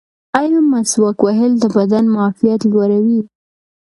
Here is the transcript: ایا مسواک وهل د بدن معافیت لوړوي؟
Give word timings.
ایا 0.39 0.59
مسواک 0.71 1.17
وهل 1.23 1.51
د 1.59 1.63
بدن 1.75 2.03
معافیت 2.15 2.61
لوړوي؟ 2.71 3.19